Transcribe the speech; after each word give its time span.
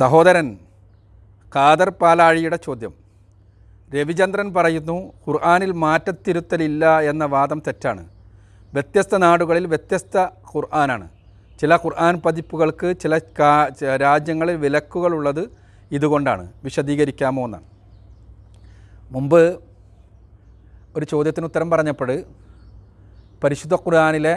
സഹോദരൻ 0.00 0.58
ഖാദർ 1.54 1.88
പാലാഴിയുടെ 2.00 2.58
ചോദ്യം. 2.66 2.92
രവിചന്ദ്രൻ 3.94 4.54
പറയുന്നു 4.54 4.96
ഖുർആാനിൽ 5.26 5.72
മാറ്റത്തിരുത്തലില്ല 5.84 7.00
എന്ന 7.10 7.24
വാദം 7.24 7.62
തെറ്റാണ്. 7.66 8.02
വ്യത്യസ്ത 8.74 9.16
നാടുകളിൽ 9.16 9.66
വ്യത്യസ്ത 9.66 10.18
ഖുർആനാണ്. 10.54 11.08
ചില 11.60 11.76
ഖുർആൻ 11.76 12.14
പതിപ്പുകൾക്ക് 12.26 12.94
ചില 13.02 13.18
രാജ്യങ്ങളിൽ 13.96 14.56
വിലക്കുകളുള്ളത് 14.56 15.42
ഇതുകൊണ്ടാണ്. 15.92 16.44
വിശദീകരിക്കാമോ 16.64 17.44
എന്നാണ്. 17.44 17.66
മുമ്പ് 19.14 19.42
ഒരു 20.96 21.04
ചോദ്യത്തിന് 21.04 21.46
ഉത്തരം 21.46 21.70
പറഞ്ഞപ്പോൾ 21.70 22.10
പരിശുദ്ധ 23.44 23.74
ഖുർആാനിലെ 23.74 24.34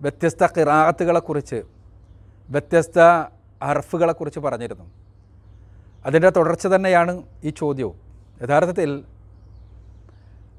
വ്യത്യസ്ത 0.00 0.46
കിറാത്തുകളെക്കുറിച്ച് 0.46 1.62
വ്യത്യസ്ത 2.50 3.00
ഹർഫുകളെക്കുറിച്ച് 3.64 4.40
പറഞ്ഞിരുന്നു. 4.40 4.86
അതിന്റെ 6.06 6.30
തുടർച്ച 6.30 6.66
തന്നെയാണ് 6.66 7.22
ഈ 7.44 7.50
ചോദ്യവും. 7.50 7.96
യഥാർത്ഥത്തിൽ 8.42 9.04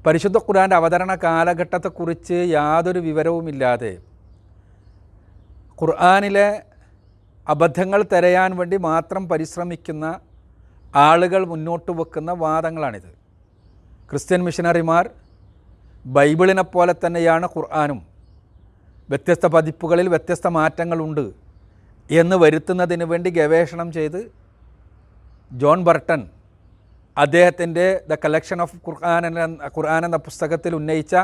പരിശുദ്ധ 0.06 0.36
ഖുർആന്റെ 0.36 0.76
അവതരണ 0.76 1.14
കാലഘട്ടത്തെക്കുറിച്ച് 1.14 2.38
യാതൊരു 2.48 2.98
വിവരവുമില്ലാതെ 2.98 3.98
ഖുർആാനിലെ 5.82 6.62
അബദ്ധങ്ങൾ 7.48 8.02
തിരയാൻ 8.02 8.56
വേണ്ടി 8.56 8.76
മാത്രം 8.76 9.28
പരിശ്രമിക്കുന്ന 9.28 10.20
ആളുകൾ 10.96 11.44
മുന്നോട്ട് 11.46 11.90
വെക്കുന്ന 11.90 12.32
വാദങ്ങളാണിത്. 12.32 13.10
ക്രിസ്ത്യൻ 14.10 14.44
മിഷനറിമാർ 14.44 15.10
ബൈബിളിനെ 16.06 16.62
പോലെ 16.62 16.94
തന്നെയാണ് 17.06 17.46
ഖുർആാനും. 17.46 18.06
വ്യത്യസ്ത 19.08 19.46
പതിപ്പുകളിൽ 19.46 20.08
വ്യത്യസ്ത 20.08 20.46
മാറ്റങ്ങളുണ്ട്. 20.48 21.45
എന്ന് 22.10 22.36
വരുത്തുന്നതിന് 22.36 23.04
വേണ്ടി 23.04 23.30
ഗവേഷണം 23.30 23.92
ചെയ്ത് 23.92 24.32
ജോൺ 25.52 25.84
ബർട്ടൺ 25.84 26.30
അദ്ദേഹത്തിന്റെ 27.18 28.00
ദ 28.08 28.14
കളക്ഷൻ 28.14 28.62
ഓഫ് 28.62 28.76
ഖുർആൻ 28.76 29.26
എന്ന 29.26 29.66
ഖുർആൻ 29.66 30.04
എന്ന 30.04 30.16
പുസ്തകത്തിൽ 30.16 30.74
ഉന്നയിച്ച 30.74 31.16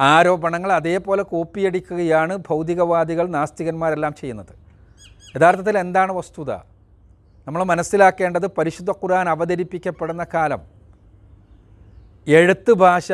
ആരോപണങ്ങൾ 0.00 0.72
അതേപോലെ 0.72 1.22
കോപ്പിയടിക്കുകയാണ് 1.22 2.36
ഭൗതികവാദികൾ 2.36 3.28
നാസ്തികന്മാരെല്ലാം 3.28 4.14
ചെയ്യുന്നത്. 4.14 4.54
യഥാർത്ഥത്തിൽ 5.36 5.78
എന്താണ് 5.78 6.12
വസ്തുത? 6.12 6.52
നമ്മൾ 7.46 7.62
മനസ്സിലാക്കേണ്ടത് 7.64 8.46
പരിശുദ്ധ 8.46 8.90
ഖുർആൻ 8.90 9.28
അവതരിപ്പിക്കപ്പെടുന്ന 9.28 10.26
കാലം. 10.34 10.62
എഴുത്ത് 12.28 12.72
ഭാഷ 12.72 13.12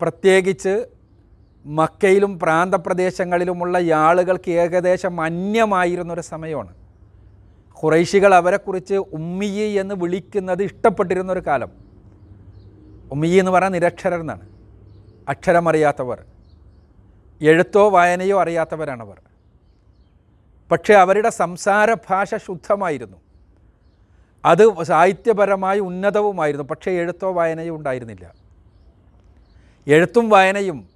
പ്രത്യേകിച്ച് 0.00 0.86
മക്കയിലും 1.66 2.38
പ്രാന്തപ്രദേശങ്ങളിലുമുള്ള 2.38 3.92
ആളുകൾക്ക് 3.92 4.50
ഏകദേശം 4.50 5.20
അന്യമായിരുന്നൊരു 5.20 6.20
സമയമാണ്. 6.20 6.74
ഖുറൈശികൾ 7.84 8.34
അവരെക്കുറിച്ച് 8.34 8.94
ഉമ്മിയി 8.94 9.72
എന്ന് 9.72 9.94
വിളിക്കുന്നത് 9.94 10.62
ഇഷ്ടപ്പെട്ടിരുന്നൊരു 10.62 11.40
കാലം. 11.40 11.70
ഉമ്മിയി 13.12 13.36
എന്ന് 13.36 13.50
പറഞ്ഞാൽ 13.50 13.70
നിരക്ഷരർ 13.70 14.20
എന്നാണ്. 14.20 14.48
അക്ഷരമറിയാത്തവർ. 15.28 16.24
എഴുത്തോ 17.42 17.88
വായനയോ 17.88 18.42
അറിയാത്തവരാണവർ. 18.42 19.20
പക്ഷേ 20.70 20.94
അവരുടെ 20.94 21.30
സംസാര 21.30 21.94
ഭാഷ 21.94 22.34
ശുദ്ധമായിരുന്നു. 22.34 23.16
അത് 24.44 24.82
സാഹിത്യപരമായി 24.82 25.80
ഉന്നതവുമായിരുന്നു. 25.80 26.64
പക്ഷേ 26.64 26.90
എഴുത്തോ 26.90 27.32
വായനയോ 27.32 27.76
ഉണ്ടായിരുന്നില്ല. 27.76 28.34
എഴുത്തും 29.86 30.28
വായനയും 30.28 30.89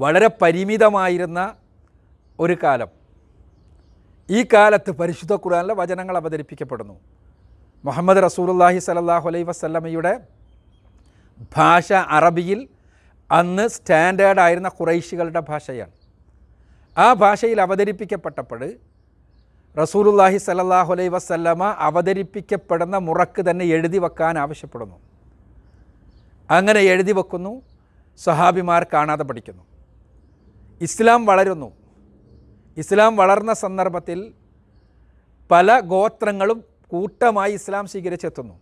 വളരെ 0.00 0.30
പരിമിതമായിരുന്ന 0.42 1.54
ഒരു 2.40 2.56
കാലം. 2.62 2.88
ഈ 4.30 4.46
കാലത്ത് 4.52 4.90
പരിശുദ്ധ 4.90 5.34
ഖുർആനിലെ 5.34 5.74
വചനങ്ങൾ 5.74 6.16
അവതരിപ്പിക്കപ്പെടുന്നു. 6.16 7.00
മുഹമ്മദ് 7.84 8.22
റസൂലുള്ളാഹി 8.22 8.78
സ്വല്ലല്ലാഹു 8.78 9.28
അലൈ 9.28 9.42
വസല്ലമയുടെ 9.42 10.20
ഭാഷ 11.56 11.92
അറബിയിൽ 11.92 12.68
അന്ന് 13.30 13.68
സ്റ്റാൻഡേർഡ് 13.68 14.40
ആയിരുന്ന 14.40 14.68
ഖുറൈശികളുടെ 14.68 15.40
ഭാഷയാണ്. 15.40 15.94
ആ 16.98 17.12
ഭാഷയിൽ 17.12 17.60
അവതരിപ്പിക്കപ്പെട്ടപ്പോൾ 17.60 18.72
റസൂലുള്ളാഹി 19.82 20.38
സലല്ലാഹു 20.38 20.92
അലൈ 20.92 21.08
വസല്ലമ 21.08 21.64
അവതരിപ്പിക്കപ്പെടുന്ന 21.64 22.98
മുറക്ക് 22.98 23.50
തന്നെ 23.50 23.64
എഴുതി 23.64 23.98
വെക്കാൻ 23.98 24.38
ആവശ്യപ്പെടുന്നു. 24.38 24.96
അങ്ങനെ 26.50 26.80
എഴുതി 26.80 27.12
വെക്കുന്നു 27.12 27.62
സഹാബിമാർ 28.18 28.86
കാണാതെ 28.92 29.24
പഠിക്കുന്നു. 29.24 29.67
ഇസ്ലാം 30.80 31.26
വളരുന്നു. 31.26 31.72
ഇസ്ലാം 32.76 33.16
വളർന്ന 33.16 33.52
സന്ദർഭത്തിൽ 33.52 34.34
പല 35.50 35.80
ഗോത്രങ്ങളും 35.80 36.64
കൂട്ടമായി 36.88 37.52
ഇസ്ലാം 37.52 37.86
സ്വീകരിച്ചെത്തുന്നു. 37.86 38.60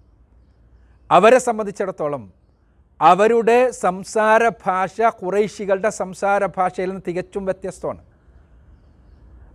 അവരെ 1.11 1.39
സംബന്ധിച്ചിടത്തോളം 1.39 2.33
അവരുടെ 3.01 3.71
സംസാര 3.71 4.49
ഭാഷ 4.49 5.01
കുറേശികളുടെ 5.01 5.91
സംസാര 5.91 6.47
ഭാഷയിൽ 6.47 6.89
നിന്ന് 6.89 7.03
തികച്ചും 7.09 7.45
വ്യത്യസ്തമാണ്. 7.45 8.05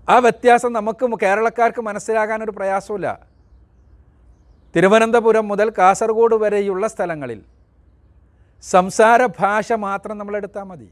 ആ 0.10 0.18
വ്യത്യാസം 0.18 0.74
നമുക്ക് 0.74 1.20
കേരളക്കാർക്ക് 1.22 1.82
മനസ്സിലാകാനൊരു 1.82 2.52
പ്രയാസമില്ല 2.52 3.28
തിരുവനന്തപുരം 4.76 5.48
മുതൽ 5.48 5.74
കാസർഗോഡ് 5.78 6.36
വരെയുള്ള 6.36 6.88
സ്ഥലങ്ങളിൽ 6.88 7.44
സംസാര 8.62 9.26
ഭാഷ 9.26 9.74
മാത്രം 9.74 10.18
നമ്മളെടുത്താൽ 10.18 10.64
മതി. 10.64 10.90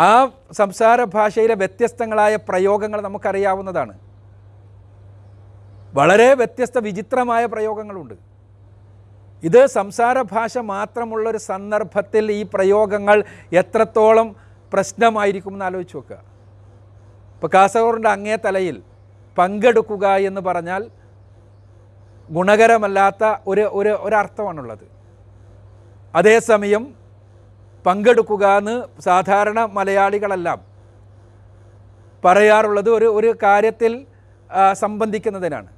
ആ 0.00 0.30
സംസാര 0.52 1.04
ഭാഷയിലെ 1.04 1.54
വ്യത്യസ്തങ്ങളായ 1.54 2.36
പ്രയോഗങ്ങൾ 2.36 3.00
നമുക്കറിയാവുന്നതാണ്. 3.00 3.94
വളരെ 5.94 6.34
വ്യത്യസ്ത 6.34 6.78
വിചിത്രമായ 6.78 7.46
പ്രയോഗങ്ങളുണ്ട്. 7.46 8.14
ഇത് 9.44 9.66
സംസാര 9.66 10.22
ഭാഷ 10.22 10.58
മാത്രമുള്ളൊരു 10.58 11.38
സന്ദർഭത്തിൽ 11.38 12.32
ഈ 12.32 12.42
പ്രയോഗങ്ങൾ 12.54 13.24
എത്രത്തോളം 13.52 14.36
പ്രശ്നമായിരിക്കും 14.72 15.52
എന്ന് 15.52 15.64
ആലോചിച്ച് 15.64 15.96
നോക്കുക. 15.96 16.18
ഇപ്പോൾ 17.34 17.50
കാസർഗോഡിന്റെ 17.54 18.08
അങ്ങേ 18.08 18.36
തലയിൽ 18.36 18.82
പങ്കെടുക്കുക 19.38 20.06
എന്ന് 20.08 20.40
പറഞ്ഞാൽ 20.40 20.90
ഗുണകരമല്ലാത്ത 22.30 23.36
ഒരു 23.46 23.60
ഒരു 23.60 23.88
ഒരർത്ഥമാണുള്ളത്. 23.88 24.86
അതേസമയം 26.14 27.05
പങ്കെടുക്കുക 27.86 28.44
എന്ന് 28.60 28.74
സാധാരണ 29.08 29.58
മലയാളികളെല്ലാം 29.78 30.60
പറയാറുള്ളത് 32.24 32.90
ഒരു 32.98 33.08
ഒരു 33.18 33.30
കാര്യത്തിൽ 33.44 33.92
സംബന്ധിക്കുന്നതിനാണ്. 34.82 35.70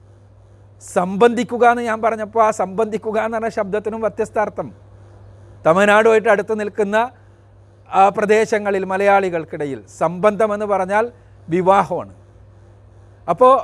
സംബന്ധിക്കുക 0.82 1.64
എന്ന് 1.72 1.82
ഞാൻ 1.90 1.98
പറഞ്ഞപ്പോൾ 2.04 2.42
ആ 2.48 2.50
സംബന്ധിക്കുക 2.62 3.16
എന്ന് 3.26 3.36
പറഞ്ഞ 3.36 3.50
ശബ്ദത്തിനും 3.58 4.00
വ്യത്യസ്ത 4.04 4.38
അർത്ഥം 4.44 4.68
തമിഴ്നാടുമായിട്ട് 5.66 6.30
അടുത്ത് 6.34 6.54
നിൽക്കുന്ന 6.60 6.96
പ്രദേശങ്ങളിൽ 8.16 8.84
മലയാളികൾക്കിടയിൽ 8.92 9.78
സംബന്ധം 10.00 10.50
എന്ന് 10.54 10.66
പറഞ്ഞാൽ 10.72 11.04
വിവാഹമാണ്. 11.48 12.12
അപ്പോൾ 13.32 13.54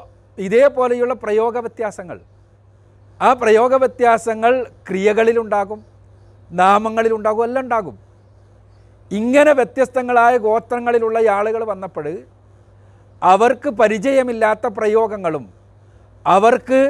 ഇതേപോലെയുള്ള 0.46 1.14
പ്രയോഗ 1.24 1.56
വ്യത്യാസങ്ങൾ 1.64 2.18
ആ 3.20 3.28
പ്രയോഗ 3.42 3.74
വ്യത്യാസങ്ങൾ 3.82 4.52
ക്രിയകളിലുണ്ടാകും 4.88 5.80
നാമങ്ങളിലുണ്ടാകും 6.50 7.44
എല്ലാം 7.48 7.62
ഉണ്ടാകും. 7.64 7.96
ഇങ്ങനെ 9.20 9.52
വ്യത്യസ്തങ്ങളായ 9.58 10.34
ഗോത്രങ്ങളിലുള്ള 10.46 11.18
ആളുകൾ 11.38 11.62
വന്നപ്പോൾ 11.64 12.06
അവർക്ക് 13.22 13.68
പരിചയമില്ലാത്ത 13.80 14.66
പ്രയോഗങ്ങളും 14.78 15.44
അവർക്ക് 16.26 16.80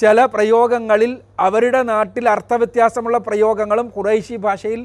ചില 0.00 0.24
പ്രയോഗങ്ങളിൽ 0.34 1.12
അവരുടെ 1.46 1.80
നാട്ടിൽ 1.92 2.24
അർത്ഥവ്യത്യാസമുള്ള 2.34 3.18
പ്രയോഗങ്ങളും 3.18 3.86
കുറേശി 3.96 4.36
ഭാഷയിൽ 4.46 4.82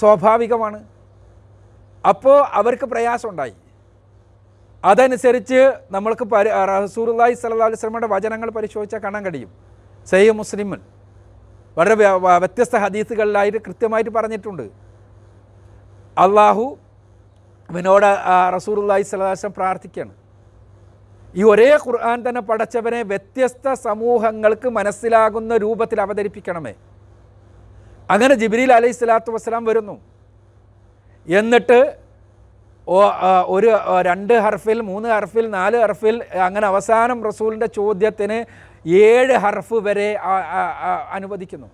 സ്വാഭാവികമാണ്. 0.00 0.78
അപ്പോൾ 2.04 2.38
അവർക്ക് 2.60 2.86
പ്രയാസമുണ്ടായി. 2.92 3.54
അതനുസരിച്ച് 4.84 5.60
നമ്മൾക്ക് 5.90 6.24
പരി 6.32 6.50
റസൂർലായി 6.72 7.34
സല്ലല്ലാഹു 7.42 7.70
അലൈഹി 7.70 7.80
വസല്ലമയുടെ 7.80 8.08
വചനങ്ങൾ 8.14 8.48
പരിശോധിച്ചാൽ 8.56 9.00
കാണാൻ 9.04 9.22
കഴിയും. 9.24 9.50
സയ്യ 10.10 10.30
മുസ്ലിമൻ. 10.40 10.80
വളരെ 11.76 11.94
വ്യത്യസ്ത 12.42 12.76
ഹദീസുകളിലായിട്ട് 12.84 13.60
കൃത്യമായിട്ട് 13.66 14.10
പറഞ്ഞിട്ടുണ്ട്. 14.16 14.66
അള്ളാഹു 16.22 16.64
അവനോട് 17.70 18.10
റസൂറുല്ലാഹി 18.56 19.04
സ്വലാശം 19.10 19.52
പ്രാർത്ഥിക്കുകയാണ് 19.58 20.14
ഈ 21.34 21.42
ഒരേ 21.52 21.70
ഖുർആൻ 21.84 22.18
തന്നെ 22.26 22.42
പടച്ചവനെ 22.48 23.00
വ്യത്യസ്ത 23.10 23.72
സമൂഹങ്ങൾക്ക് 23.86 24.68
മനസ്സിലാകുന്ന 24.78 25.56
രൂപത്തിൽ 25.64 25.98
അവതരിപ്പിക്കണമേ. 26.04 26.74
അങ്ങനെ 28.14 28.34
ജിബ്രീൽ 28.42 28.70
അലൈഹി 28.78 28.96
സ്വലാത്തു 28.98 29.30
വസ്സലാം 29.36 29.64
വരുന്നു. 29.70 29.96
എന്നിട്ട് 31.26 31.80
ഒരു 33.54 33.68
രണ്ട് 34.08 34.34
ഹർഫിൽ 34.44 34.78
മൂന്ന് 34.90 35.08
ഹർഫിൽ 35.16 35.46
നാല് 35.58 35.76
ഹർഫിൽ 35.84 36.16
അങ്ങനെ 36.46 36.66
അവസാനം 36.72 37.18
റസൂലിന്റെ 37.28 37.68
ചോദ്യത്തിന് 37.78 38.38
ഏഴ് 39.04 39.34
ഹർഫ് 39.44 39.78
വരെ 39.86 40.08
അനുവദിക്കുന്നു. 41.16 41.68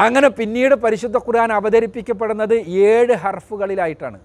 അങ്ങനെ 0.00 0.28
പിന്നീട് 0.28 0.74
പരിശുദ്ധ 0.74 1.16
ഖുർആൻ 1.16 1.52
അവതരിപ്പിക്കപ്പെടുന്നത് 1.52 2.54
ഏഴ് 2.54 3.12
ഹർഫുകളിലായിട്ടാണ്. 3.12 4.20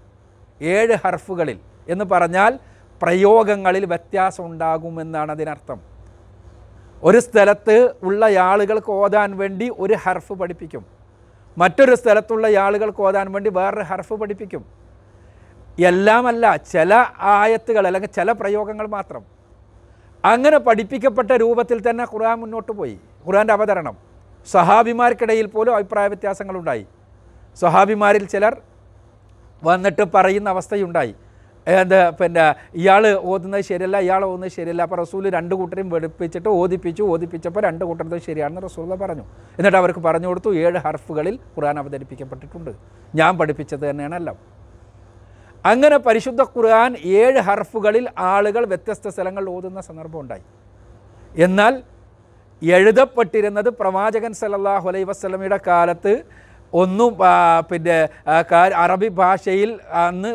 ഏഴ് 0.61 0.97
ഹർഫുകളിൽ 1.05 1.59
എന്ന് 1.89 2.05
പറഞ്ഞാൽ 2.05 2.59
പ്രയോഗങ്ങളിൽ 3.01 3.85
വ്യത്യാസം 3.85 4.45
ഉണ്ടാകുമെന്നാണ് 4.45 5.31
അതിനർത്ഥം. 5.31 5.81
ഒരു 7.03 7.19
സ്ഥലത്ത് 7.19 7.93
ഉള്ള 8.03 8.25
ആളുകൾക്ക് 8.25 8.91
ഓതാൻ 8.91 9.37
വേണ്ടി 9.37 9.71
ഒരു 9.79 9.93
ഹർഫ് 9.93 10.33
പഠിപ്പിക്കും. 10.33 10.85
മറ്റൊരു 11.57 11.95
സ്ഥലത്തുള്ള 11.95 12.47
ആളുകൾക്ക് 12.47 13.01
ഓതാൻ 13.01 13.31
വേണ്ടി 13.31 13.49
വേറൊരു 13.49 13.81
ഹർഫ് 13.81 14.13
പഠിപ്പിക്കും. 14.13 14.65
എല്ലാമല്ല 15.85 16.55
ചില 16.55 17.05
ആയത്തുകൾ 17.19 17.87
അല്ലെങ്കിൽ 17.87 18.09
ചില 18.09 18.31
പ്രയോഗങ്ങൾ 18.31 18.87
മാത്രം. 18.87 19.23
അങ്ങനെ 20.25 20.57
പഠിപ്പിക്കപ്പെട്ട 20.57 21.31
രൂപത്തിൽ 21.31 21.89
തന്നെ 21.89 22.03
ഖുർആൻ 22.03 22.39
മുന്നോട്ട് 22.39 22.71
പോയി. 22.71 22.99
ഖുർആന്റെ 23.27 23.53
അവതരണം. 23.53 24.06
സഹാബിമാർക്കിടയിൽ 24.55 25.47
പോലും 25.55 25.73
അഭിപ്രായ 25.77 26.07
വ്യത്യാസങ്ങളുണ്ടായി. 26.13 26.83
സഹാബിമാരിൽ 27.63 28.25
ചിലർ 28.33 28.53
വന്നിട്ട് 29.67 30.03
പറയുന്ന 30.15 30.47
അവസ്ഥയുണ്ടായി. 30.55 31.13
എന്ത് 31.67 31.99
പിന്നെ 32.19 32.43
ഇയാൾ 32.81 33.03
ഓതുന്നത് 33.31 33.63
ശരിയല്ല 33.69 33.97
ഇയാൾ 34.05 34.21
ഓതുന്നത് 34.27 34.51
ശരിയല്ല. 34.57 34.81
അപ്പോൾ 34.87 34.99
റസൂൽ 35.03 35.23
രണ്ട് 35.37 35.53
കൂട്ടരെയും 35.59 35.89
വെളുപ്പിച്ചിട്ട് 35.95 36.49
ഓതിപ്പിച്ചു 36.59 37.03
ഓതിപ്പിച്ചപ്പോൾ 37.13 37.63
രണ്ട് 37.69 37.83
കൂട്ടരത് 37.87 38.19
ശരിയാണെന്ന് 38.27 38.61
റസൂൽ 38.67 38.93
പറഞ്ഞു. 39.01 39.25
എന്നിട്ട് 39.57 39.79
അവർക്ക് 39.81 40.03
പറഞ്ഞു 40.07 40.27
കൊടുത്തു 40.31 40.51
ഏഴ് 40.61 40.79
ഹർഫുകളിൽ 40.85 41.35
ഖുർആൻ 41.55 41.79
അവതരിപ്പിക്കപ്പെട്ടിട്ടുണ്ട്. 41.83 42.71
ഞാൻ 43.21 43.31
പഠിപ്പിച്ചത് 43.41 43.83
തന്നെയാണ് 43.89 44.17
എല്ലാം 44.21 44.37
അങ്ങനെ 45.65 45.97
പരിശുദ്ധ 46.07 46.41
ഖുർആൻ 46.55 46.91
ഏഴ് 47.19 47.39
ഹർഫുകളിൽ 47.47 48.07
ആളുകൾ 48.33 48.63
വ്യത്യസ്ത 48.73 49.07
സ്ഥലങ്ങളിൽ 49.15 49.49
ഓതുന്ന 49.57 49.79
സന്ദർഭം 49.89 50.19
ഉണ്ടായി. 50.23 50.45
എന്നാൽ 51.47 51.73
എഴുതപ്പെട്ടിരുന്നത് 52.61 53.69
പ്രവാചകൻ 53.79 54.33
സലല്ലാഹു 54.33 54.87
അലൈ 54.89 55.03
വസല്ലമയുടെ 55.03 55.59
കാലത്ത് 55.67 56.23
ഒന്നും 56.73 57.11
പിന്നെ 57.69 57.97
അറബി 58.83 59.07
ഭാഷയിൽ 59.07 59.79
അന്ന് 60.05 60.31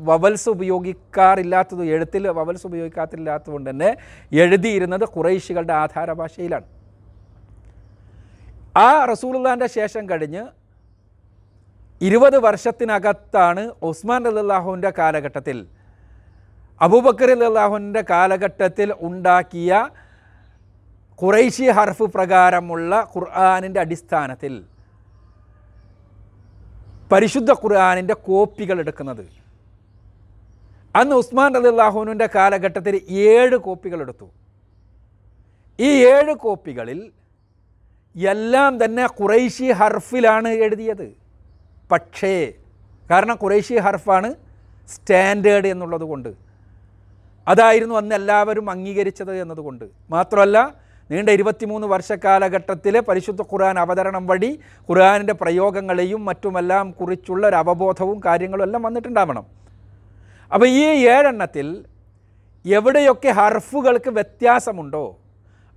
വവൽസ് 0.00 0.48
ഉപയോഗിക്കാറില്ലാത്തത് 0.48 1.84
എഴുത്തിൽ 1.84 2.28
വവൽസ് 2.28 2.66
ഉപയോഗിക്കാത്തില്ലാത്തതുകൊണ്ട് 2.66 3.70
തന്നെ 3.70 3.96
എഴുതിയിരുന്നത് 4.32 5.04
കുറേശികളുടെ 5.04 5.72
ആധാര 5.72 6.12
ഭാഷയിലാണ്. 6.12 6.66
ആ 8.76 9.04
റസൂലുള്ളാന്റെ 9.04 9.66
ശേഷം 9.66 10.08
കഴിഞ്ഞ് 10.08 10.42
ഇരുപത് 12.00 12.38
വർഷത്തിനകത്താണ് 12.38 13.70
ഉസ്മാൻ 13.82 14.24
റലാഹുവിന്റെ 14.24 14.92
കാലഘട്ടത്തിൽ 14.98 15.66
അബൂബക്കർ 16.80 17.30
റലാഹുവിന്റെ 17.38 18.04
കാലഘട്ടത്തിൽ 18.10 18.92
ഉണ്ടാക്കിയ 19.02 19.72
ഖുറൈശി 21.22 21.66
ഹർഫ് 21.70 22.02
പ്രകാരമുള്ള 22.02 23.10
ഖുർആാനിന്റെ 23.16 23.80
അടിസ്ഥാനത്തിൽ 23.80 24.64
പരിശുദ്ധ 27.12 27.52
ഖുർആാനിന്റെ 27.52 28.14
കോപ്പികൾ 28.14 28.80
എടുക്കുന്നത്. 28.80 29.24
അന്ന് 30.96 31.16
ഉസ്മാൻ 31.16 31.54
റലാഹുവിന്റെ 31.54 32.28
കാലഘട്ടത്തിൽ 32.34 32.94
ഏഴ് 33.10 33.56
കോപ്പികൾ 33.56 34.00
എടുത്തു. 34.00 34.30
ഈ 35.80 35.90
ഏഴ് 36.04 36.34
കോപ്പികളിൽ 36.34 37.12
എല്ലാം 38.16 38.84
തന്നെ 38.84 39.06
ഖുറൈശി 39.06 39.72
ഹർഫിലാണ് 39.72 40.48
എഴുതിയത്. 40.48 41.14
പക്ഷേ 41.92 42.52
കാരണം 43.10 43.38
ഖുറൈശി 43.42 43.74
ഹർഫാണ് 43.74 44.34
സ്റ്റാൻഡേർഡ് 44.88 45.66
എന്നുള്ളത് 45.66 46.02
കൊണ്ട് 46.02 46.28
അതായിരുന്നു 47.48 47.94
അന്ന് 47.94 48.14
എല്ലാവരും 48.14 48.70
അംഗീകരിച്ചത് 48.70 49.40
എന്നതുകൊണ്ട്. 49.42 49.84
മാത്രമല്ല 50.10 50.89
നീണ്ട 51.10 51.28
ഇരുപത്തിമൂന്ന് 51.36 51.86
വർഷക്കാലഘട്ടത്തിൽ 51.92 52.94
പരിശുദ്ധ 53.08 53.42
ഖുർആൻ 53.52 53.76
അവതരണം 53.84 54.24
വഴി 54.30 54.50
ഖുർആാനിന്റെ 54.88 55.34
പ്രയോഗങ്ങളെയും 55.40 56.20
മറ്റുമെല്ലാം 56.28 56.86
കുറിച്ചുള്ള 56.98 57.42
ഒരു 57.50 57.56
അവബോധവും 57.62 58.18
കാര്യങ്ങളും 58.26 58.64
എല്ലാം 58.66 58.82
വന്നിട്ടുണ്ടാവണം. 58.86 59.44
അപ്പോൾ 60.54 60.68
ഈ 60.82 60.84
ഏഴെണ്ണത്തിൽ 61.14 61.66
എവിടെയൊക്കെ 62.64 63.30
ഹർഫുകൾക്ക് 63.40 64.10
വ്യത്യാസമുണ്ടോ 64.18 65.04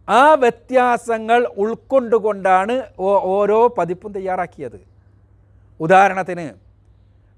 ആ 0.07 0.23
വ്യത്യാസങ്ങൾ 0.43 1.41
ഉൾക്കൊണ്ടുകൊണ്ടാണ് 1.63 2.73
ഓരോ 3.35 3.59
പതിപ്പും 3.77 4.11
തയ്യാറാക്കിയത്. 4.15 4.79
ഉദാഹരണത്തിന് 5.79 6.47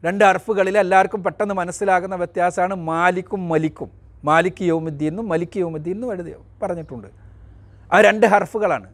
രണ്ട് 0.06 0.24
അർഫുകളിൽ 0.32 0.76
എല്ലാവർക്കും 0.84 1.22
പെട്ടെന്ന് 1.26 1.56
മനസ്സിലാകുന്ന 1.60 2.16
വ്യത്യാസമാണ് 2.22 2.76
മാലിക്കും 2.90 3.42
മലിക്കും. 3.52 3.90
മാലിക് 4.30 4.64
യോമുദ്ദീനും 4.72 5.26
മലിക് 5.32 5.58
യോമുദ്ദീനും 5.64 6.10
എഴുതി 6.14 6.34
പറഞ്ഞിട്ടുണ്ട്. 6.64 7.08
ആ 7.94 8.02
രണ്ട് 8.02 8.26
ഹർഫുകളാണ്. 8.34 8.88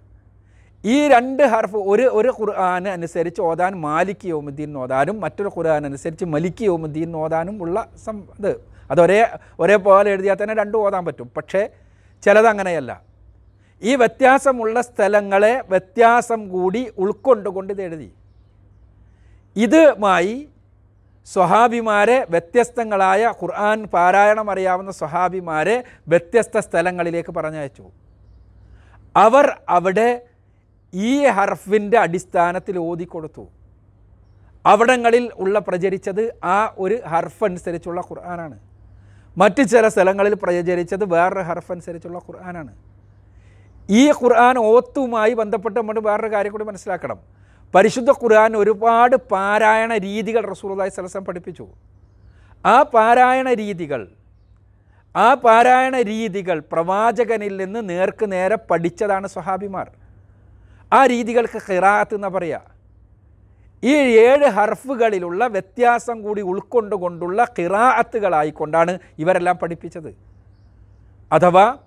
ഈ 0.86 1.08
രണ്ട് 1.08 1.44
ഹർഫ് 1.44 1.80
ഒരു 1.92 2.06
ഒരു 2.20 2.32
ഖുർആൻ 2.40 2.88
അനുസരിച്ച് 2.90 3.42
ഓതാൻ 3.42 3.74
മാലിക് 3.86 4.26
യോമുദ്ദീൻ 4.34 4.78
ഓതാനും 4.78 5.20
മറ്റൊരു 5.20 5.50
ഖുർആൻ 5.58 5.86
അനുസരിച്ച് 5.86 6.26
മലിക് 6.26 6.64
യോമുദ്ദീൻ 6.70 7.16
ഓതാനും 7.16 7.58
ഉള്ള 7.64 7.78
സം 8.06 8.18
ഇത്. 8.40 8.54
അതൊരേ 8.92 9.20
ഒരേപോലെ 9.60 10.10
എഴുതിയാൽ 10.12 10.38
തന്നെ 10.44 10.56
രണ്ടും 10.62 10.80
ഓതാൻ 10.86 11.06
പറ്റും. 11.06 11.28
പക്ഷേ 11.38 11.62
ചിലതങ്ങനെയല്ല 12.24 12.92
ഈ 13.84 13.96
വ്യത്യാസമുള്ള 13.96 14.82
സ്ഥലങ്ങളെ 14.82 15.54
വ്യത്യാസം 15.70 16.50
കൂടി 16.50 16.82
ഉൾക്കൊണ്ടുകൊണ്ട് 16.98 17.74
ഇത് 17.74 17.82
എഴുതി. 17.82 18.10
ഇതുമായി 19.56 20.36
സ്വഹാബിമാരെ 21.28 22.26
വ്യത്യസ്തങ്ങളായ 22.30 23.34
ഖുർആൻ 23.42 23.80
പാരായണം 23.94 24.52
അറിയാവുന്ന 24.52 24.92
സ്വഹാബിമാരെ 24.92 25.84
വ്യത്യസ്ത 26.08 26.60
സ്ഥലങ്ങളിലേക്ക് 26.60 27.32
പറഞ്ഞയച്ചു. 27.32 27.86
അവർ 29.16 29.60
അവിടെ 29.70 30.22
ഈ 30.94 31.26
ഹർഫിന്റെ 31.26 31.98
അടിസ്ഥാനത്തിൽ 31.98 32.78
ഓതിക്കൊടുത്തു. 32.78 33.48
അവിടങ്ങളിൽ 34.66 35.32
ഉള്ള 35.36 35.60
പ്രചരിച്ചത് 35.60 36.36
ആ 36.44 36.76
ഒരു 36.78 37.02
ഹർഫ് 37.08 37.44
അനുസരിച്ചുള്ള 37.44 38.02
ഖുർആനാണ്. 38.02 38.60
മറ്റ് 39.38 39.64
ചില 39.64 39.88
സ്ഥലങ്ങളിൽ 39.88 40.34
പ്രചരിച്ചത് 40.34 41.06
വേറൊരു 41.06 41.40
ഹർഫ് 41.40 41.72
അനുസരിച്ചുള്ള 41.72 42.18
ഖുർആനാണ്. 42.18 42.76
ഈ 43.90 44.12
ഖുർആൻ 44.12 44.58
ഓത്തുമായി 44.58 45.34
ബന്ധപ്പെട്ട് 45.34 45.80
നമ്മൾ 45.80 46.00
വേറൊരു 46.00 46.32
കാര്യം 46.32 46.52
കൂടി 46.52 46.64
മനസ്സിലാക്കണം. 46.64 47.20
പരിശുദ്ധ 47.76 48.12
ഖുർആൻ 48.12 48.58
ഒരുപാട് 48.58 49.16
പാരായണ 49.16 49.98
രീതികൾ 49.98 50.50
റസൂലുള്ളാഹി 50.50 50.90
സലസം 50.90 51.26
പഠിപ്പിച്ചു. 51.26 51.68
ആ 52.66 52.82
പാരായണ 52.82 53.54
രീതികൾ 53.54 54.08
ആ 55.16 55.34
പാരായണ 55.34 56.02
രീതികൾ 56.02 56.60
പ്രവാചകനിൽ 56.72 57.58
നിന്ന് 57.58 57.90
നേർക്ക് 57.90 58.32
നേരെ 58.32 58.56
പഠിച്ചതാണ് 58.70 59.28
സ്വഹാബിമാർ. 59.28 59.88
ആ 60.94 61.06
രീതികൾക്ക് 61.06 61.60
ഖിറാത്ത് 61.70 62.16
എന്ന് 62.16 62.28
പറയുക 62.28 62.62
ഈ 63.84 63.94
ഏഴ് 64.26 64.48
ഹർഫുകളിലുള്ള 64.48 65.48
വ്യത്യാസം 65.48 66.22
കൂടി 66.22 66.42
ഉൾക്കൊണ്ടുകൊണ്ടുള്ള 66.42 67.44
ഖിറാഅത്തുകളായിക്കൊണ്ടാണ് 67.60 69.00
ഇവരെല്ലാം 69.20 69.58
പഠിപ്പിച്ചത്. 69.58 70.12
അഥവാ 71.32 71.78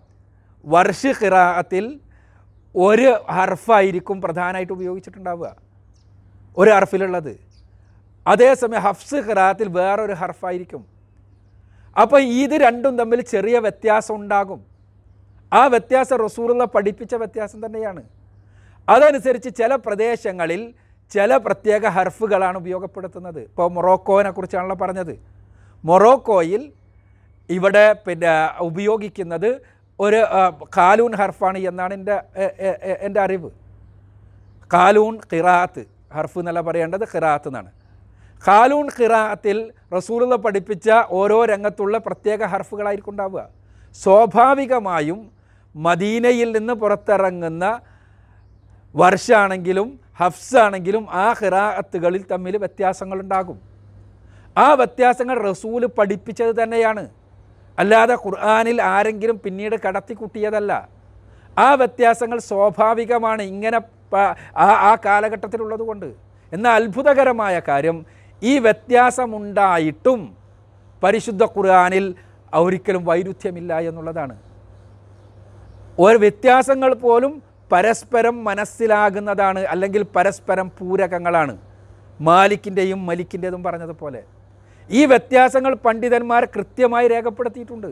വർഷ 0.64 1.06
ഖിറാഅത്തിൽ 1.22 2.00
ഒരു 2.74 3.10
ഹർഫായിരിക്കും 3.30 4.20
പ്രധാനമായിട്ട് 4.20 4.72
ഉപയോഗിച്ചിട്ടുണ്ടാവുക. 4.72 5.56
ഒരു 6.58 6.70
ഹർഫിലുള്ളത്. 6.70 7.34
അതേസമയം 8.26 8.82
ഹഫ്സ് 8.82 9.14
ഖിറാഅത്തിൽ 9.14 9.68
വേറൊരു 9.68 10.12
ഹർഫായിരിക്കും. 10.12 10.93
അപ്പോൾ 12.02 12.20
ഇത് 12.42 12.54
രണ്ടും 12.66 12.94
തമ്മിൽ 13.00 13.20
ചെറിയ 13.34 13.56
വ്യത്യാസം 13.66 14.14
ഉണ്ടാകും. 14.20 14.60
ആ 15.52 15.62
വ്യത്യാസം 15.74 16.16
റസൂറുള്ള 16.26 16.64
പഠിപ്പിച്ച 16.74 17.14
വ്യത്യാസം 17.22 17.58
തന്നെയാണ്. 17.64 18.02
അതനുസരിച്ച് 18.94 19.50
ചില 19.60 19.74
പ്രദേശങ്ങളിൽ 19.84 20.62
ചില 21.14 21.36
പ്രത്യേക 21.44 21.84
ഹർഫുകളാണ് 21.96 22.56
ഉപയോഗപ്പെടുത്തുന്നത്. 22.62 23.40
ഇപ്പോൾ 23.50 23.68
മൊറോക്കോനെ 23.76 24.30
കുറിച്ചാണല്ലോ 24.36 24.76
പറഞ്ഞത്. 24.82 25.14
മൊറോക്കോയിൽ 25.84 26.62
ഇവിടെ 27.50 27.86
പിന്നെ 28.06 28.32
ഉപയോഗിക്കുന്നത് 28.68 29.50
ഒരു 30.04 30.20
കാലൂൺ 30.76 31.12
ഹർഫാണ് 31.20 31.58
എന്നാണ് 31.70 31.92
എന്റെ 31.98 32.16
എന്റെ 33.06 33.20
അറിവ്. 33.26 33.50
കാലൂൺ 34.74 35.14
ഖിറാത്ത് 35.32 35.82
ഹർഫ് 36.16 36.38
എന്നല്ല 36.42 36.60
പറയേണ്ടത് 36.68 37.04
ഖിറാത്ത് 37.14 37.48
എന്നാണ്. 37.50 37.70
ഖാലൂൺ 38.48 38.86
ഖിറാത്തിൽ 39.00 39.72
റസൂലുള്ള 39.96 40.36
പഠിപ്പിച്ച 40.36 40.90
ഓരോ 41.18 41.44
രംഗത്തുള്ള 41.44 41.98
പ്രത്യേക 41.98 42.44
ഹർഫുകളായിരിക്കും 42.44 43.10
ഉണ്ടാവുക. 43.10 43.48
സ്വാഭാവികമായും 44.02 45.30
മദീനയിൽ 45.76 46.48
നിന്ന് 46.56 46.72
പുറത്തിറങ്ങുന്ന 46.72 47.80
വർഷാണെങ്കിലും 48.96 50.00
ഹഫ്സ് 50.20 50.56
ആണെങ്കിലും 50.56 51.06
ആ 51.10 51.34
ഖിറാഅത്തുകളിൽ 51.42 52.24
തമ്മിൽ 52.32 52.56
വ്യത്യാസങ്ങളുണ്ടാകും. 52.56 53.58
ആ 54.56 54.74
വ്യത്യാസങ്ങൾ 54.74 55.36
റസൂൽ 55.50 55.86
പഠിപ്പിച്ചത് 55.86 56.62
തന്നെയാണ്. 56.62 57.04
അല്ലാതെ 57.78 58.14
ഖുർആാനിൽ 58.14 58.82
ആരെങ്കിലും 58.82 59.40
പിന്നീട് 59.44 59.74
കടത്തി 59.74 59.86
കടത്തിക്കുട്ടിയതല്ല. 59.86 60.88
ആ 61.58 61.74
വ്യത്യാസങ്ങൾ 61.74 62.38
സ്വാഭാവികമാണ് 62.38 63.42
ഇങ്ങനെ 63.42 63.80
ആ 64.58 64.96
കാലഘട്ടത്തിലുള്ളത് 65.04 65.80
കൊണ്ട്. 65.80 66.08
എന്നാൽ 66.52 66.82
അത്ഭുതകരമായ 66.82 67.60
കാര്യം 67.68 67.96
ഈ 68.50 68.52
വ്യത്യാസമുണ്ടായിട്ടും 68.66 70.20
പരിശുദ്ധ 71.02 71.42
ഖുർആാനിൽ 71.54 72.06
ഒരിക്കലും 72.62 73.02
വൈരുദ്ധ്യമില്ല 73.08 73.72
എന്നുള്ളതാണ്. 73.88 74.34
ഒരു 76.06 76.18
വ്യത്യാസങ്ങൾ 76.24 76.90
പോലും 77.04 77.32
പരസ്പരം 77.72 78.36
മനസ്സിലാകുന്നതാണ് 78.48 79.60
അല്ലെങ്കിൽ 79.72 80.02
പരസ്പരം 80.16 80.68
പൂരകങ്ങളാണ്. 80.78 81.54
മാലിക്കിന്റെയും 82.28 83.00
മലിക്കിന്റെതും 83.08 83.60
പറഞ്ഞതുപോലെ. 83.66 84.22
ഈ 84.90 85.02
വ്യത്യാസങ്ങൾ 85.12 85.72
പണ്ഡിതന്മാർ 85.86 86.42
കൃത്യമായി 86.54 87.06
രേഖപ്പെടുത്തിയിട്ടുണ്ട്. 87.14 87.90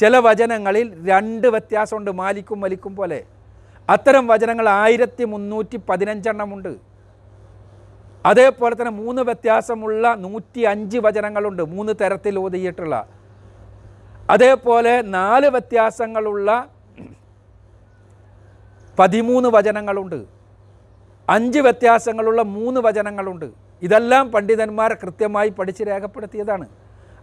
ചില 0.00 0.16
വചനങ്ങളിൽ 0.26 0.86
രണ്ട് 1.10 1.46
വ്യത്യാസമുണ്ട് 1.54 2.10
മാലിക്കും 2.20 2.58
മലിക്കും 2.64 2.92
പോലെ. 2.98 3.20
അത്തരം 3.88 4.24
വചനങ്ങൾ 4.32 4.66
ആയിരത്തി 4.82 5.24
മുന്നൂറ്റി 5.32 5.78
പതിനഞ്ചെണ്ണമുണ്ട് 5.88 6.72
അതേപോലെ 8.26 8.74
തന്നെ 8.74 8.90
മൂന്ന് 8.90 9.22
വ്യത്യാസമുള്ള 9.22 10.14
നൂറ്റി 10.14 10.60
അഞ്ച് 10.60 10.98
വചനങ്ങളുണ്ട് 10.98 11.62
മൂന്ന് 11.62 11.92
തരത്തിൽ 12.00 12.38
ഓതിയിട്ടുള്ള. 12.38 13.08
അതേപോലെ 14.30 15.02
നാല് 15.02 15.46
വ്യത്യാസങ്ങളുള്ള 15.46 16.68
പതിമൂന്ന് 18.98 19.48
വചനങ്ങളുണ്ട്. 19.48 20.24
അഞ്ച് 21.28 21.58
വ്യത്യാസങ്ങളുള്ള 21.58 22.42
മൂന്ന് 22.42 22.80
വചനങ്ങളുണ്ട്. 22.80 23.46
ഇതെല്ലാം 23.82 24.32
പണ്ഡിതന്മാർ 24.32 24.94
കൃത്യമായി 24.94 25.48
പഠിച്ച് 25.48 25.84
രേഖപ്പെടുത്തിയതാണ്. 25.84 26.66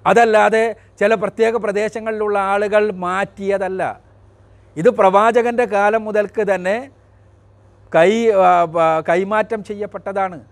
അതല്ലാതെ 0.06 0.76
ചില 1.00 1.14
പ്രത്യേക 1.14 1.56
പ്രദേശങ്ങളിലുള്ള 1.56 2.40
ആളുകൾ 2.40 2.92
മാറ്റിയതല്ല. 2.92 4.02
ഇത് 4.78 4.90
പ്രവാചകന്റെ 4.90 5.66
കാലം 5.66 6.06
മുതൽക്ക് 6.06 6.56
തന്നെ 6.56 6.90
കൈ 7.96 8.12
കൈമാറ്റം 9.10 9.64
ചെയ്യപ്പെട്ടതാണ്. 9.64 10.51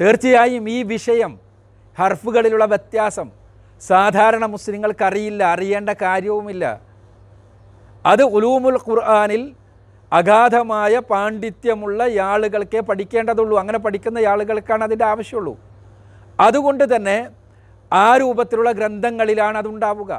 തീർച്ചയായും 0.00 0.68
ഈ 0.70 0.82
വിഷയം 0.82 1.32
ഹർഫുകളിലുള്ള 1.98 2.64
വ്യത്യാസം 2.64 3.28
സാധാരണ 3.80 4.44
മുസ്ലിങ്ങൾക്ക് 4.44 5.04
അറിയില്ല 5.04 5.44
അറിയേണ്ട 5.44 5.90
കാര്യവുമില്ല. 6.02 6.64
അത് 8.06 8.22
ഉലൂമുൽ 8.36 8.78
ഖുർആാനിൽ 8.86 9.42
അഗാധമായ 10.12 10.98
പാണ്ഡിത്യമുള്ള 10.98 12.02
ആളുകൾക്കേ 12.02 12.80
പഠിക്കേണ്ടതുള്ളൂ. 12.80 13.58
അങ്ങനെ 13.58 13.78
പഠിക്കുന്ന 13.78 14.18
ആളുകൾക്കാണ് 14.18 14.84
അതിന്റെ 14.84 15.04
ആവശ്യമുള്ളൂ. 15.04 15.54
അതുകൊണ്ട് 16.40 16.84
തന്നെ 16.96 17.28
ആ 17.92 18.16
രൂപത്തിലുള്ള 18.16 18.72
ഗ്രന്ഥങ്ങളിലാണ് 18.72 19.58
അതുണ്ടാവുക. 19.58 20.12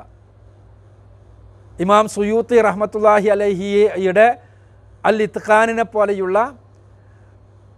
ഇമാം 1.79 2.07
സുയൂത്തി 2.15 2.61
റഹ്മത്തുല്ലാഹി 2.61 3.27
അലഹിയുടെ 3.27 4.27
അൽ 5.05 5.21
ഇത്ഖാനിനെ 5.21 5.83
പോലെയുള്ള 5.83 6.37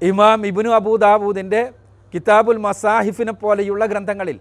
ഇമാം 0.01 0.45
ഇബിനു 0.47 0.69
അബൂദാബൂദിന്റെ 0.69 1.61
കിതാബുൽ 2.13 2.59
മസാഹിഫിനെ 2.67 3.33
പോലെയുള്ള 3.33 3.85
ഗ്രന്ഥങ്ങളിൽ. 3.85 4.37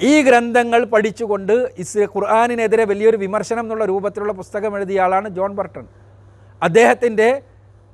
ഈ 0.00 0.22
ഗ്രന്ഥങ്ങൾ 0.22 0.84
പഠിച്ചുകൊണ്ട് 0.92 1.52
ഇസ് 1.82 1.98
ഖുർആാനിനെതിരെ 2.14 2.84
വലിയൊരു 2.90 3.18
വിമർശനം 3.24 3.64
എന്നുള്ള 3.64 3.84
രൂപത്തിലുള്ള 3.84 4.32
പുസ്തകം 4.32 4.76
എഴുതിയ 4.76 5.00
ആളാണ് 5.00 5.28
ജോൺ 5.28 5.52
ബർട്ടൺ. 5.58 5.84
അദ്ദേഹത്തിന്റെ 6.62 7.28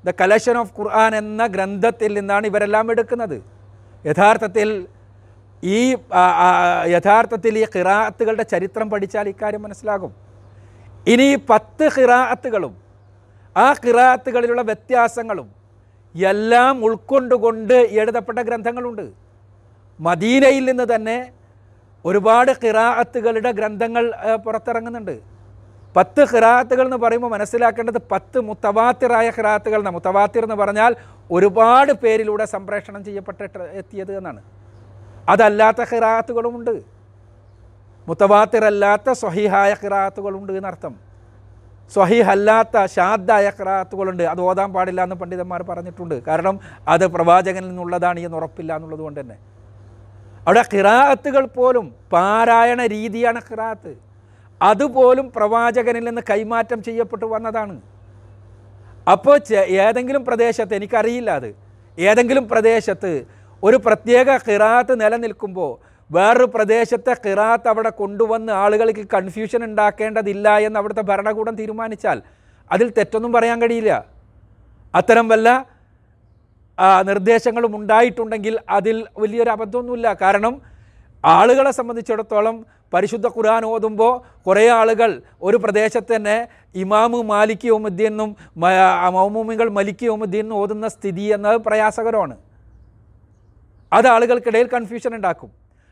ദ 0.04 0.10
കലക്ഷൻ 0.20 0.56
ഓഫ് 0.58 0.72
ഖുർആൻ 0.78 1.16
എന്ന 1.16 1.46
ഗ്രന്ഥത്തിൽ 1.46 2.10
നിന്നാണ് 2.18 2.46
ഇവരെല്ലാം 2.46 2.90
എടുക്കുന്നത്. 2.90 3.36
യഥാർത്ഥത്തിൽ 4.06 4.68
ഈ 5.62 5.80
യഥാർത്ഥത്തിൽ 6.96 7.54
ഈ 7.58 7.64
ഖിറാത്തുകളുടെ 7.76 8.42
ചരിത്രം 8.42 8.90
പഠിച്ചാൽ 8.90 9.26
ഇക്കാര്യം 9.28 9.62
മനസ്സിലാകും. 9.62 10.12
ഇനി 11.12 11.28
പത്ത് 11.50 11.86
ഖിറാത്തുകളും 11.96 12.74
ആ 13.56 13.66
ഖിറാത്തുകളിലുള്ള 13.84 14.62
വ്യത്യാസങ്ങളും 14.62 15.59
എല്ലാം 16.14 16.74
ഉൾക്കൊണ്ടുകൊണ്ട് 16.86 17.76
എഴുതപ്പെട്ട 18.00 18.38
ഗ്രന്ഥങ്ങളുണ്ട്. 18.48 19.04
മദീനയിൽ 20.00 20.64
നിന്ന് 20.70 20.86
തന്നെ 20.94 21.18
ഒരുപാട് 22.04 22.52
ഖിറാഅത്തുകളുടെ 22.62 23.50
ഗ്രന്ഥങ്ങൾ 23.58 24.04
പുറത്തിറങ്ങുന്നുണ്ട്. 24.44 25.14
പത്ത് 25.96 26.22
ഖിറാഅത്തുകൾ 26.32 26.84
എന്ന് 26.88 26.98
പറയുമ്പോൾ 27.04 27.30
മനസ്സിലാക്കേണ്ടത് 27.34 28.00
പത്ത് 28.12 28.38
മുത്തവാത്തിറായ 28.48 29.26
ഖിറാഅത്തുകൾ 29.36 29.78
എന്നാണ് 29.80 29.96
മുത്തവാത്തിർ 29.98 30.42
എന്ന് 30.46 30.58
പറഞ്ഞാൽ 30.62 30.92
ഒരുപാട് 31.36 31.92
പേരിലൂടെ 32.02 32.44
സംപ്രേഷണം 32.54 33.00
ചെയ്യപ്പെട്ടിട്ട് 33.08 33.60
എത്തിയത് 33.80 34.12
എന്നാണ്. 34.20 34.40
അതല്ലാത്ത 35.32 35.80
ഖിറാഅത്തുകളുമുണ്ട്. 35.92 36.74
മുത്തവാത്തിറല്ലാത്ത 38.06 39.08
സ്വഹീഹായ 39.22 39.72
ഖിറാഅത്തുകളുണ്ട് 39.82 40.52
എന്നർത്ഥം. 40.58 40.94
സ്വഹീഹ് 41.94 42.28
അല്ലാത്ത 42.34 42.84
ഷാദ്ദായ 42.94 43.46
ഖിറാഅത്തുകളുണ്ട് 43.58 44.24
അത് 44.32 44.40
ഓതാൻ 44.48 44.68
പാടില്ല 44.74 45.00
എന്ന് 45.06 45.16
പണ്ഡിതന്മാർ 45.22 45.60
പറഞ്ഞിട്ടുണ്ട്. 45.70 46.16
കാരണം 46.28 46.54
അത് 46.94 47.04
പ്രവാചകനിൽ 47.14 47.68
നിന്നുള്ളതാണ് 47.70 48.20
എന്ന് 48.26 48.36
ഉറപ്പില്ല 48.40 48.70
എന്നുള്ളത് 48.78 49.02
കൊണ്ട് 49.06 49.18
തന്നെ. 49.20 49.36
അവിടെ 50.46 50.62
ഖിറാഅത്തുകൾ 50.74 51.44
പോലും 51.58 51.86
പാരായണ 52.14 52.80
രീതിയാണ് 52.96 53.40
ഖിറാഅത്ത്. 53.48 53.92
അതുപോലും 54.60 55.26
പ്രവാചകനിൽ 55.36 56.04
നിന്ന് 56.08 56.22
കൈമാറ്റം 56.30 56.80
ചെയ്യപ്പെട്ടു 56.86 57.26
വന്നതാണ്. 57.34 57.76
അപ്പോൾ 59.06 59.36
ഏതെങ്കിലും 59.84 60.22
പ്രദേശത്ത് 60.30 60.74
എനിക്കറിയില്ല 60.78 61.30
അത് 61.40 61.50
ഏതെങ്കിലും 61.98 62.44
പ്രദേശത്ത് 62.52 63.12
ഒരു 63.62 63.76
പ്രത്യേക 63.86 64.28
ഖിറാത്ത് 64.48 64.94
നിലനിൽക്കുമ്പോൾ 65.02 65.72
വേറൊരു 66.16 66.46
പ്രദേശത്തെ 66.54 67.12
ഖിറാത്ത് 67.24 67.68
അവിടെ 67.72 67.90
കൊണ്ടുവന്ന് 68.00 68.52
ആളുകൾക്ക് 68.62 69.04
കൺഫ്യൂഷൻ 69.14 69.60
ഉണ്ടാക്കേണ്ടതില്ല 69.64 70.46
എന്ന് 70.66 70.78
അവിടുത്തെ 70.80 71.04
ഭരണകൂടം 71.10 71.54
തീരുമാനിച്ചാൽ 71.60 72.18
അതിൽ 72.72 72.88
തെറ്റൊന്നും 72.96 73.32
പറയാൻ 73.36 73.58
കഴിയില്ല. 73.62 73.92
അത്തരം 74.94 75.26
വല്ല 75.28 75.48
നിർദ്ദേശങ്ങളും 77.08 77.72
ഉണ്ടായിട്ടുണ്ടെങ്കിൽ 77.76 78.54
അതിൽ 78.70 78.96
വലിയൊരു 79.18 79.50
അബദ്ധമൊന്നുമില്ല. 79.50 80.08
കാരണം 80.22 80.54
ആളുകളെ 81.24 81.72
സംബന്ധിച്ചിടത്തോളം 81.78 82.56
പരിശുദ്ധ 82.94 83.26
ഖുർആൻ 83.26 83.64
ഓതുമ്പോൾ 83.64 84.12
കുറേ 84.46 84.66
ആളുകൾ 84.80 85.10
ഒരു 85.42 85.56
പ്രദേശത്ത് 85.56 86.16
തന്നെ 86.16 86.36
ഇമാമ് 86.82 87.18
മാലിക് 87.32 87.66
യോമുദ്ദീൻ 87.66 88.06
എന്നും 88.06 88.30
മൗമൂമികൾ 89.16 89.68
മലിക് 89.78 90.04
യോമുദ്ദീൻ 90.10 90.44
എന്നും 90.44 90.56
ഓതുന്ന 90.62 90.88
സ്ഥിതി 90.88 91.26
എന്നത് 91.36 91.56
പ്രയാസകരമാണ്. 91.66 92.36
അത് 93.92 94.06
ആളുകൾക്കിടയിൽ 94.14 94.68
കൺഫ്യൂഷൻ 94.76 95.14
ഉണ്ടാക്കും. 95.18 95.50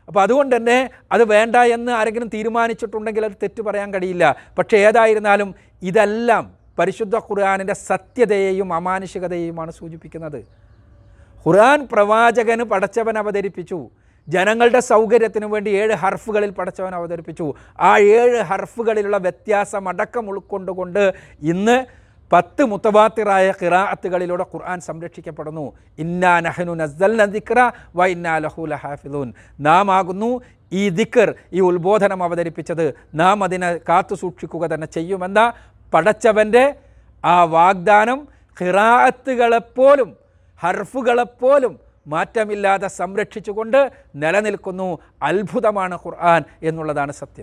അപ്പോൾ 0.09 0.21
അതുകൊണ്ട് 0.21 0.55
തന്നെ 0.55 0.89
അത് 1.11 1.23
വേണ്ട 1.23 1.55
എന്ന് 1.55 1.91
ആരെങ്കിലും 1.91 2.27
തീരുമാനിച്ചിട്ടുണ്ടെങ്കിൽ 2.27 3.25
അത് 3.25 3.31
തെറ്റ് 3.43 3.61
പറയാൻ 3.61 3.93
കഴിയില്ല. 3.93 4.35
പക്ഷേ 4.57 4.77
ഏതായിരുന്നാലും 4.77 5.55
ഇതെല്ലാം 5.81 6.53
പരിശുദ്ധ 6.79 7.15
ഖുർആാനിന്റെ 7.17 7.73
സത്യതയെയും 7.73 8.73
അമാനുഷികതയെയുമാണ് 8.73 9.71
സൂചിപ്പിക്കുന്നത്. 9.71 10.39
ഖുർആൻ 11.47 11.87
പ്രവാചകന് 11.91 12.63
പടച്ചവൻ 12.63 13.17
അവതരിപ്പിച്ചു. 13.17 13.89
ജനങ്ങളുടെ 14.27 14.79
സൗകര്യത്തിനു 14.79 15.45
വേണ്ടി 15.45 15.69
ഏഴ് 15.69 15.93
ഹർഫുകളിൽ 15.93 16.49
പടച്ചവൻ 16.49 16.95
അവതരിപ്പിച്ചു. 16.95 17.53
ആ 17.79 17.97
ഏഴ് 17.97 18.41
ഹർഫുകളിലുള്ള 18.41 19.17
വ്യത്യാസം 19.17 19.89
അടക്കം 19.89 20.29
ഉൾക്കൊണ്ടുകൊണ്ട് 20.29 21.13
ഇന്ന് 21.41 21.85
പത്ത് 22.33 22.63
മുത്തവാത്തിറായ 22.71 23.47
ഖിറാഅത്തുകളിലൂടെ 23.61 24.45
ഖുർആൻ 24.53 24.79
സംരക്ഷിക്കപ്പെടുന്നു. 24.87 25.65
ഇന്നാ 26.03 26.33
നഹനു 26.47 26.73
നസ്ദൽ 26.81 27.21
ദിക്റ 27.35 27.59
വ 27.97 28.05
ഇന്നാ 28.13 28.33
ലഹു 28.45 28.61
ലഹാഫിദൂൻ. 28.73 29.27
നാം 29.67 29.87
ആകുന്നു 29.97 30.29
ഈ 30.79 30.83
ദിക്കർ 30.99 31.29
ഈ 31.57 31.59
ഉത്ബോധനം 31.69 32.19
അവതരിപ്പിച്ചത്. 32.23 32.85
നാം 33.21 33.37
അതിനെ 33.43 33.69
കാത്തു 33.89 34.15
സൂക്ഷിക്കുക 34.23 34.63
തന്നെ 34.73 34.87
ചെയ്യുമെന്ന 34.97 35.39
പടച്ചവന്റെ 35.93 36.65
ആ 37.23 37.35
വാഗ്ദാനം 37.57 38.19
ഖിറാഅത്തുകളെപ്പോലും 38.57 40.09
ഹർഫുകളെപ്പോലും 40.61 41.73
മാറ്റമില്ലാതെ 42.13 42.87
സംരക്ഷിച്ചുകൊണ്ട് 42.99 43.79
നിലനിൽക്കുന്നു. 44.21 44.87
അത്ഭുതമാണ് 45.27 45.95
ഖുർആൻ 46.05 46.41
എന്നുള്ളതാണ് 46.69 47.11
സത്യം. 47.11 47.37